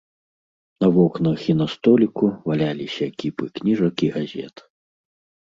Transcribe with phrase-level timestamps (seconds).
[0.83, 4.55] На вокнах і на століку валяліся кіпы кніжак і газет.